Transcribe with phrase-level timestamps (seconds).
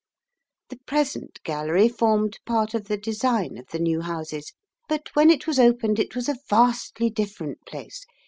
[0.69, 4.51] The present Gallery formed part of the design of the new Houses,
[4.89, 8.03] but when it was opened it was a vastly different place.